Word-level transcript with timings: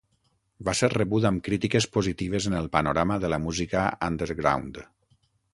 Va 0.69 0.73
ser 0.79 0.87
rebut 0.93 1.27
amb 1.29 1.43
crítiques 1.49 1.87
positives 1.99 2.49
en 2.53 2.57
el 2.63 2.71
panorama 2.79 3.21
de 3.27 3.33
la 3.35 3.43
música 3.47 3.85
underground. 4.11 4.85